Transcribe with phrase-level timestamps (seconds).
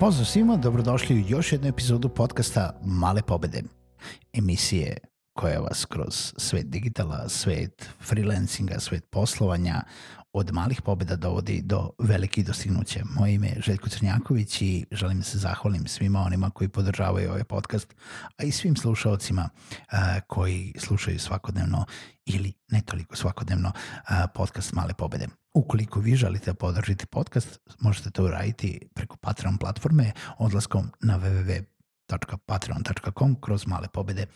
[0.00, 3.62] Pozdrav svima, dobrodošli u još jednu epizodu podcasta Male pobede.
[4.32, 4.96] Emisije
[5.32, 9.82] koja vas kroz svet digitala, svet freelancinga, svet poslovanja
[10.32, 13.00] od malih pobeda dovodi do velikih dostignuća.
[13.18, 17.44] Moje ime je Željko Crnjaković i želim da se zahvalim svima onima koji podržavaju ovaj
[17.44, 17.94] podcast,
[18.36, 19.48] a i svim slušalcima
[20.26, 21.84] koji slušaju svakodnevno
[22.26, 23.72] ili ne toliko svakodnevno
[24.08, 25.28] a, podcast Male pobede.
[25.56, 33.40] Ukoliko vi želite da podržite podcast, možete to uraditi preko Patreon platforme odlaskom na www.patreon.com
[33.40, 34.26] kroz male pobede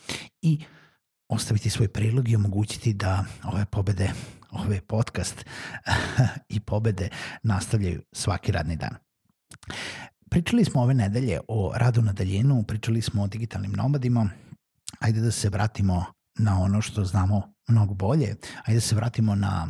[0.43, 0.65] i
[1.29, 4.13] ostaviti svoj prilog i omogućiti da ove pobede,
[4.51, 5.45] ove podcast
[6.57, 7.09] i pobede
[7.43, 8.95] nastavljaju svaki radni dan.
[10.31, 14.31] Pričali smo ove nedelje o radu na daljinu, pričali smo o digitalnim nomadima,
[14.99, 16.05] ajde da se vratimo
[16.39, 19.69] na ono što znamo mnogo bolje, ajde da se vratimo na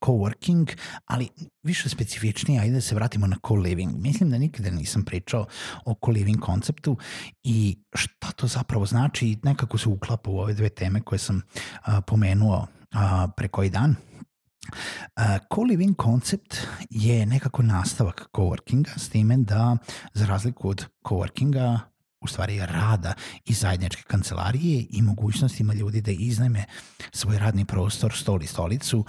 [0.00, 1.28] coworking, ali
[1.62, 3.96] više specifičnije, ajde da se vratimo na co-living.
[3.98, 5.46] Mislim da nikada nisam pričao
[5.84, 6.96] o co-living konceptu
[7.42, 11.36] i šta to zapravo znači i nekako se uklapa u ove dve teme koje sam
[11.36, 13.90] uh, pomenuo uh, pre koji dan.
[13.90, 16.56] Uh, co-living koncept
[16.90, 19.76] je nekako nastavak coworkinga s time da
[20.14, 21.78] za razliku od coworkinga
[22.20, 26.64] u stvari rada i zajedničke kancelarije i mogućnostima ljudi da iznajme
[27.12, 29.04] svoj radni prostor, stol i stolicu,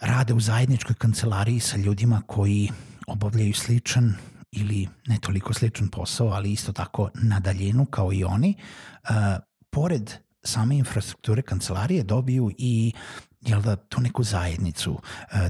[0.00, 2.70] rade u zajedničkoj kancelariji sa ljudima koji
[3.06, 4.14] obavljaju sličan
[4.52, 8.54] ili ne toliko sličan posao, ali isto tako na daljinu kao i oni,
[9.70, 10.12] pored
[10.42, 12.92] same infrastrukture kancelarije dobiju i
[13.40, 15.48] jel da, tu neku zajednicu, uh,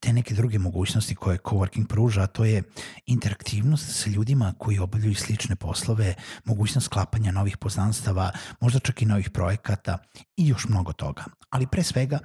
[0.00, 2.62] te neke druge mogućnosti koje coworking pruža, a to je
[3.06, 9.30] interaktivnost sa ljudima koji obavljaju slične poslove, mogućnost sklapanja novih poznanstava, možda čak i novih
[9.30, 9.98] projekata
[10.36, 11.24] i još mnogo toga.
[11.50, 12.18] Ali pre svega,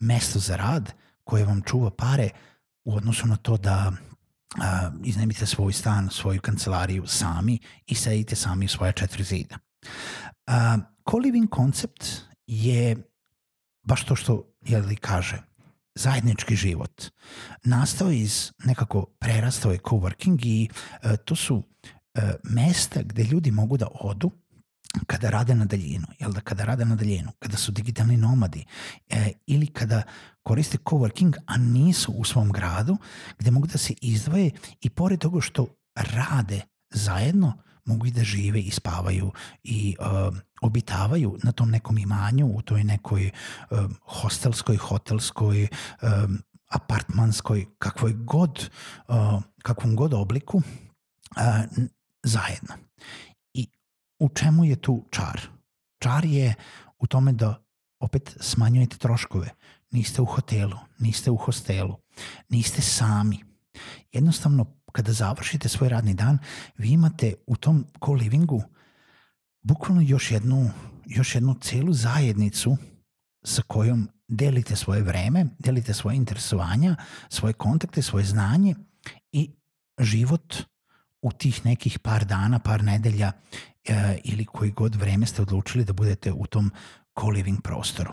[0.00, 0.92] mesto za rad
[1.24, 2.30] koje vam čuva pare
[2.84, 3.92] u odnosu na to da
[4.60, 9.58] a, iznemite svoj stan, svoju kancelariju sami i sedite sami u svoja četiri zida.
[10.46, 12.04] A, co-living koncept
[12.46, 12.96] je
[13.86, 15.42] baš to što jeli kaže,
[15.94, 17.04] zajednički život.
[17.64, 20.68] Nastao iz nekako prerastao je coworking i
[21.02, 21.62] e, to su
[22.14, 24.30] e, mesta gde ljudi mogu da odu
[25.06, 28.64] kada rade na daljinu, jel da kada rade na daljinu, kada su digitalni nomadi
[29.08, 30.02] e, ili kada
[30.42, 32.96] koriste coworking, a nisu u svom gradu,
[33.38, 36.60] gde mogu da se izdvoje i pored toga što rade
[36.90, 39.32] zajedno, mogu i da žive i spavaju
[39.64, 43.30] i uh, obitavaju na tom nekom imanju, u toj nekoj
[43.70, 45.68] uh, hostelskoj, hotelskoj,
[46.02, 46.38] um,
[46.68, 48.70] apartmanskoj, kakvoj god,
[49.08, 50.62] uh, kakvom god obliku, uh,
[52.22, 52.74] zajedno.
[53.54, 53.68] I
[54.18, 55.40] u čemu je tu čar?
[55.98, 56.54] Čar je
[56.98, 57.62] u tome da
[58.00, 59.50] opet smanjujete troškove.
[59.90, 61.96] Niste u hotelu, niste u hostelu,
[62.48, 63.38] niste sami.
[64.12, 66.38] Jednostavno kada završite svoj radni dan,
[66.78, 68.62] vi imate u tom co-livingu
[69.62, 70.70] bukvalno još jednu,
[71.06, 72.76] još jednu celu zajednicu
[73.44, 76.96] sa kojom delite svoje vreme, delite svoje interesovanja,
[77.28, 78.74] svoje kontakte, svoje znanje
[79.32, 79.50] i
[79.98, 80.54] život
[81.22, 83.32] u tih nekih par dana, par nedelja
[83.84, 86.70] e, ili koji god vreme ste odlučili da budete u tom
[87.14, 88.12] co-living prostoru.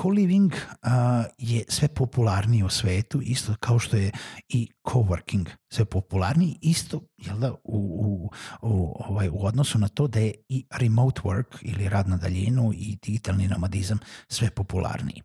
[0.00, 0.90] Co-living uh,
[1.38, 4.12] je sve popularniji u svetu, isto kao što je
[4.48, 8.30] i coworking sve popularniji, isto jel da, u, u,
[8.62, 12.72] u, ovaj, u odnosu na to da je i remote work ili rad na daljinu
[12.74, 13.98] i digitalni nomadizam
[14.28, 15.22] sve popularniji.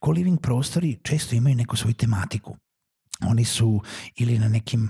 [0.00, 2.56] Co-living prostori često imaju neku svoju tematiku.
[3.26, 3.80] Oni su
[4.16, 4.88] ili na nekim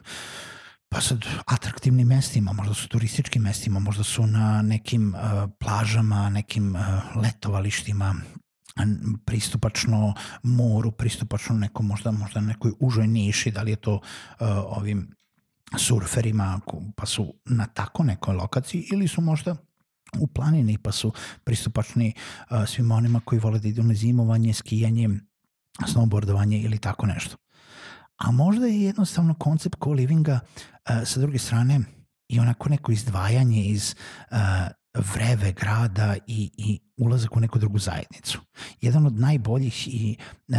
[0.90, 6.76] pa sad atraktivnim mestima, možda su turističkim mestima, možda su na nekim uh, plažama, nekim
[6.76, 6.82] uh,
[7.23, 8.14] letovalištima,
[9.25, 14.00] pristupačno moru, pristupačno nekom možda, možda nekoj užoj niši, da li je to uh,
[14.65, 15.15] ovim
[15.79, 16.61] surferima
[16.97, 19.56] pa su na tako nekoj lokaciji ili su možda
[20.19, 21.12] u planini pa su
[21.44, 22.12] pristupačni
[22.50, 25.09] uh, svima onima koji vole da idu na zimovanje, skijanje,
[25.87, 27.37] snowboardovanje ili tako nešto.
[28.17, 31.81] A možda je jednostavno koncept co-livinga uh, sa druge strane
[32.29, 33.94] i onako neko izdvajanje iz
[34.31, 34.38] uh,
[35.14, 38.41] vreve grada i, i ulazak u neku drugu zajednicu.
[38.81, 40.17] Jedan od najboljih i
[40.49, 40.56] uh,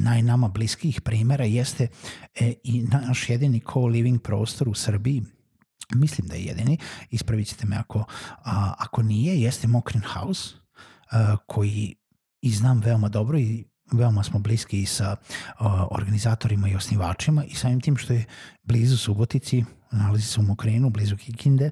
[0.00, 1.88] najnama bliskih primera jeste
[2.34, 5.22] e, i naš jedini co-living prostor u Srbiji,
[5.94, 6.78] mislim da je jedini,
[7.10, 8.04] ispravit ćete me ako,
[8.44, 10.54] a, ako nije, jeste Mokrin House,
[11.10, 11.94] a, koji
[12.40, 15.16] i znam veoma dobro i veoma smo bliski i sa
[15.58, 18.24] a, organizatorima i osnivačima i samim tim što je
[18.62, 21.70] blizu Subotici, nalazi se u Mokrinu, blizu Kikinde,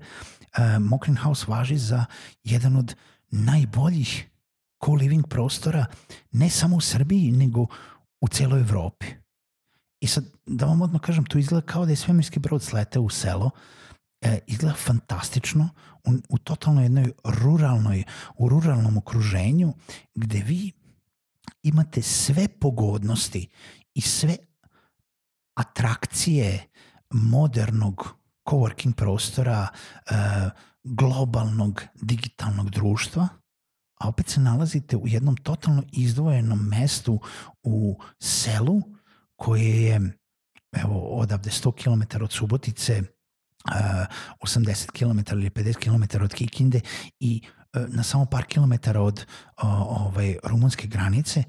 [0.53, 2.05] a, Mokrin House važi za
[2.45, 2.95] jedan od
[3.31, 4.31] najboljih
[4.85, 5.87] co-living prostora
[6.33, 7.67] ne samo u Srbiji, nego
[8.21, 9.07] u celoj Evropi.
[10.01, 13.11] I sad, da vam odmah kažem, to izgleda kao da je svemirski brod sleteo u
[13.11, 13.51] selo,
[14.21, 15.69] e, izgleda fantastično
[16.05, 18.05] u, u totalno jednoj ruralnoj,
[18.37, 19.75] u ruralnom okruženju
[20.15, 20.73] gde vi
[21.63, 23.49] imate sve pogodnosti
[23.95, 24.37] i sve
[25.55, 26.67] atrakcije
[27.11, 28.20] modernog
[28.51, 29.69] coworking prostora,
[30.11, 30.15] e,
[30.85, 33.29] globalnog digitalnog društva–
[34.01, 37.21] a opet se nalazite u jednom totalno izdvojenom mestu
[37.63, 38.83] u selu
[39.37, 40.01] koje je
[40.73, 44.07] evo odavde 100 km od Subotice, uh,
[44.41, 46.81] 80 km ili 50 km od Kikinde
[47.21, 47.43] i
[47.75, 49.65] uh, na samo par kilometara od uh,
[50.07, 51.45] ovaj, rumunske granice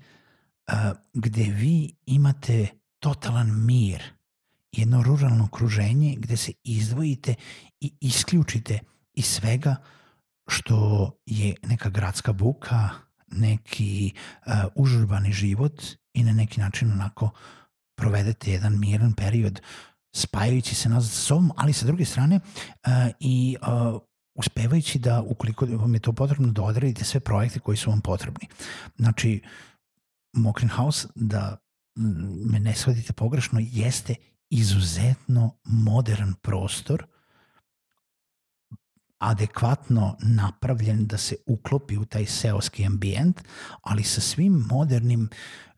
[1.14, 2.68] gde vi imate
[3.00, 4.04] totalan mir,
[4.72, 7.36] jedno ruralno okruženje gde se izdvojite
[7.82, 8.80] i isključite
[9.14, 9.76] iz svega
[10.48, 12.90] što je neka gradska buka,
[13.28, 14.14] neki
[14.46, 15.84] uh, užurbani život
[16.14, 17.30] i na neki način onako
[17.98, 19.62] provedete jedan miran period
[20.16, 24.02] spajajući se nazad sa sobom, ali sa druge strane uh, i uh,
[24.36, 28.48] uspevajući da ukoliko vam je to potrebno da odredite sve projekte koji su vam potrebni.
[28.98, 29.42] Znači,
[30.34, 31.58] Mokrin House, da
[32.46, 34.16] me ne shvatite pogrešno, jeste
[34.52, 37.06] izuzetno modern prostor
[39.22, 43.42] adekvatno napravljen da se uklopi u taj seoski ambijent,
[43.82, 45.30] ali sa svim modernim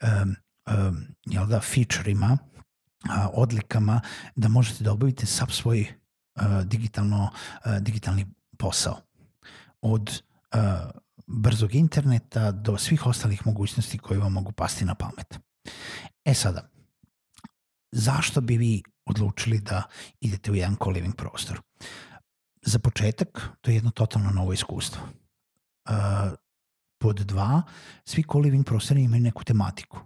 [0.01, 0.35] um,
[0.77, 2.37] um, da, featureima,
[3.09, 4.01] a, odlikama
[4.35, 5.87] da možete da obavite sav svoj
[6.35, 7.29] uh, digitalno,
[7.65, 8.25] uh, digitalni
[8.57, 9.01] posao.
[9.81, 10.21] Od
[10.53, 10.59] uh,
[11.27, 15.39] brzog interneta do svih ostalih mogućnosti koje vam mogu pasti na pamet.
[16.25, 16.72] E sada,
[17.93, 19.83] zašto bi vi odlučili da
[20.21, 21.61] idete u jedan co-living prostor?
[22.65, 25.01] za početak, to je jedno totalno novo iskustvo.
[25.89, 25.93] Uh,
[26.97, 27.61] pod dva,
[28.05, 29.99] svi co-living prostori imaju neku tematiku.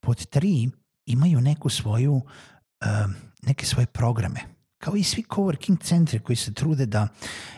[0.00, 0.70] Pod tri,
[1.06, 3.10] imaju neku svoju, uh,
[3.42, 4.40] neke svoje programe.
[4.78, 7.08] Kao i svi coworking centri koji se trude da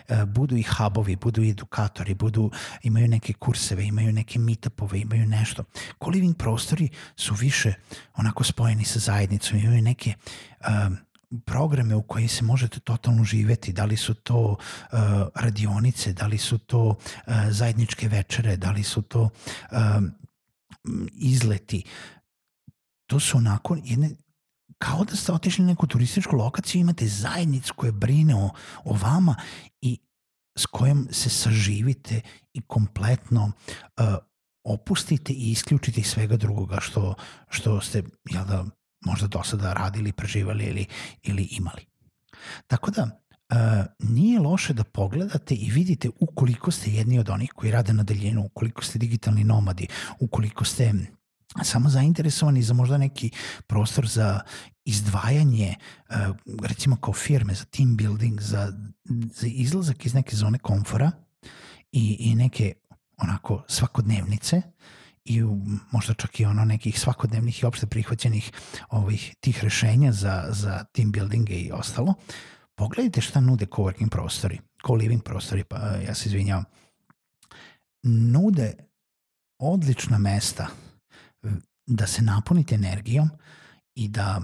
[0.09, 2.51] uh, budu i hubovi, budu i edukatori, budu,
[2.83, 5.65] imaju neke kurseve, imaju neke meetupove, imaju nešto.
[5.99, 7.75] Co-living prostori su više
[8.17, 10.15] onako spojeni sa zajednicom, imaju neke
[10.61, 10.97] uh,
[11.45, 14.99] programe u kojim se možete totalno živeti, da li su to uh,
[15.35, 19.79] radionice, da li su to uh, zajedničke večere, da li su to uh,
[21.13, 21.85] izleti.
[23.07, 24.11] To su onako jedne
[24.81, 28.51] kao da ste otišli na neku turističku lokaciju, imate zajednicu koja brine o,
[28.85, 29.37] o vama
[29.81, 29.99] i
[30.59, 32.21] s kojom se saživite
[32.53, 34.05] i kompletno uh,
[34.65, 37.15] opustite i isključite iz svega drugoga što,
[37.49, 38.65] što ste jel da,
[39.05, 40.87] možda do sada radili, preživali ili,
[41.23, 41.87] ili imali.
[42.67, 43.17] Tako da,
[43.53, 43.57] Uh,
[43.99, 48.45] nije loše da pogledate i vidite ukoliko ste jedni od onih koji rade na daljinu,
[48.45, 49.87] ukoliko ste digitalni nomadi,
[50.21, 50.93] ukoliko ste
[51.63, 53.31] samo zainteresovani za možda neki
[53.67, 54.41] prostor za
[54.85, 55.75] izdvajanje,
[56.11, 56.17] uh,
[56.63, 58.73] recimo kao firme, za team building, za,
[59.35, 61.11] za izlazak iz neke zone komfora
[61.93, 62.73] i, i neke
[63.17, 64.63] onako svakodnevnice,
[65.25, 65.43] i
[65.91, 68.53] možda čak i ono nekih svakodnevnih i opšte prihvaćenih
[68.89, 72.15] ovih tih rešenja za, za team buildinge i ostalo,
[72.75, 76.65] pogledajte šta nude coworking prostori, co-living prostori, pa ja se izvinjavam.
[78.03, 78.75] Nude
[79.59, 80.67] odlična mesta
[81.87, 83.31] da se napunite energijom
[83.95, 84.43] i da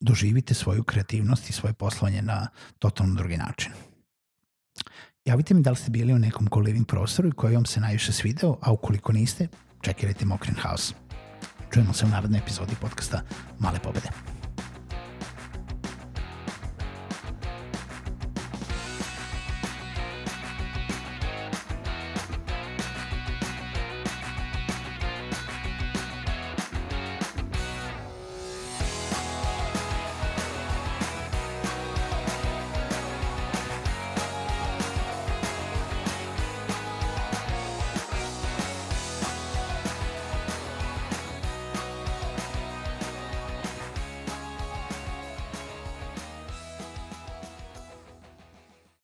[0.00, 3.72] doživite svoju kreativnost i svoje poslovanje na totalno drugi način.
[5.24, 8.12] Javite mi da li ste bili u nekom co-living prostoru i koji vam se najviše
[8.12, 9.48] svideo, a ukoliko niste,
[9.80, 10.94] čekirajte Mokrin House.
[11.72, 13.22] Čujemo se u narednoj epizodi podcasta
[13.58, 14.37] Male pobede.